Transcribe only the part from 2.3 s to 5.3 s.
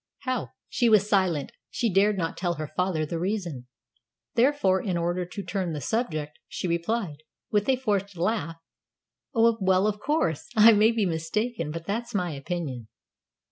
tell her father the reason; therefore, in order